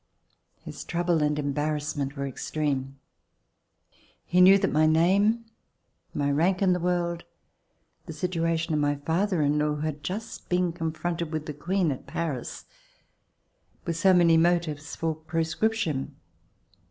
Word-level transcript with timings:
His 0.63 0.83
trouble 0.83 1.21
and 1.21 1.37
embarrassment 1.37 2.15
were 2.15 2.25
extreme. 2.25 2.97
He 4.25 4.41
knew 4.41 4.57
that 4.57 4.71
my 4.71 4.87
name, 4.87 5.45
my 6.11 6.31
rank 6.31 6.63
in 6.63 6.73
the 6.73 6.79
world, 6.79 7.23
the 8.07 8.11
situa 8.13 8.57
tion 8.57 8.73
of 8.73 8.79
my 8.79 8.95
father 8.95 9.43
in 9.43 9.59
law 9.59 9.75
who 9.75 9.81
had 9.81 10.03
just 10.03 10.49
been 10.49 10.73
con 10.73 10.91
fronted 10.91 11.29
with 11.31 11.45
the 11.45 11.53
Queen 11.53 11.91
at 11.91 12.07
Paris, 12.07 12.65
were 13.85 13.93
so 13.93 14.11
many 14.11 14.37
motives 14.37 14.95
for 14.95 15.13
proscription. 15.13 16.15